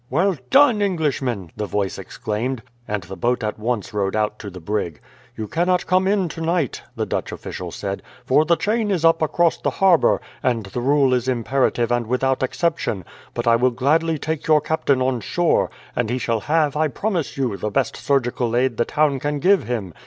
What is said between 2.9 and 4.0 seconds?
the boat at once